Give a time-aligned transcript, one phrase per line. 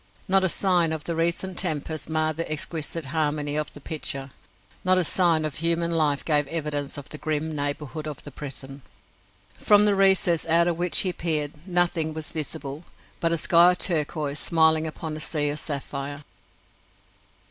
[0.27, 4.31] Not a sign of the recent tempest marred the exquisite harmony of the picture.
[4.83, 8.81] Not a sign of human life gave evidence of the grim neighbourhood of the prison.
[9.59, 12.83] From the recess out of which he peered nothing was visible
[13.19, 16.23] but a sky of turquoise smiling upon a sea of sapphire.